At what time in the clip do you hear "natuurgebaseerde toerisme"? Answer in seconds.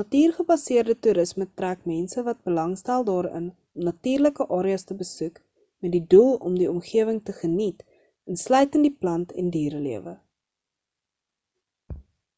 0.00-1.46